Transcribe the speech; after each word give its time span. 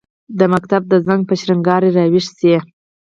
د 0.39 0.41
مکتب 0.53 0.81
د 0.87 0.93
زنګ، 1.07 1.21
په 1.27 1.33
شرنګهار 1.39 1.83
راویښ 1.95 2.25
شي 2.39 2.55